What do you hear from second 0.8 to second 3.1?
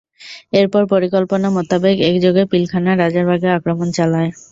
পরিকল্পনা মোতাবেক একযোগে পিলখানা,